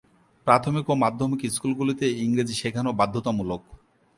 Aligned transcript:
প্রাথমিক 0.47 0.85
ও 0.89 0.93
মাধ্যমিক 1.03 1.41
স্কুলগুলিতে 1.55 2.05
ইংরেজি 2.23 2.55
শেখানো 2.61 2.89
বাধ্যতামূলক। 2.99 3.61